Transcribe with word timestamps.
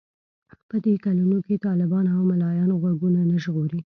په 0.69 0.75
دې 0.85 0.93
کلونو 1.05 1.37
کې 1.45 1.61
طالبان 1.67 2.05
او 2.15 2.21
ملايان 2.31 2.69
غوږونه 2.81 3.21
نه 3.29 3.37
ژغوري. 3.43 3.81